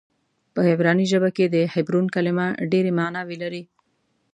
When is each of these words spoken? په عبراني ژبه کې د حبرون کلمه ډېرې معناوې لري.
په 0.53 0.61
عبراني 0.71 1.05
ژبه 1.11 1.29
کې 1.37 1.45
د 1.49 1.55
حبرون 1.73 2.05
کلمه 2.15 2.45
ډېرې 2.71 2.91
معناوې 2.99 3.35
لري. 3.43 3.63